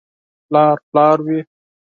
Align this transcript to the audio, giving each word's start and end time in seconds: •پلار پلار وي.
•پلار 0.47 0.77
پلار 0.89 1.17
وي. 1.25 1.39